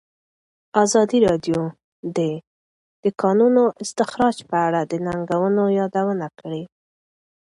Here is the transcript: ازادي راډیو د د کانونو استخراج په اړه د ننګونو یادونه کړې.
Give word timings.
ازادي 0.83 1.17
راډیو 1.27 1.59
د 2.17 2.19
د 3.03 3.05
کانونو 3.21 3.63
استخراج 3.83 4.37
په 4.49 4.55
اړه 4.67 4.81
د 4.91 4.93
ننګونو 5.05 5.63
یادونه 5.79 6.27
کړې. 6.39 6.63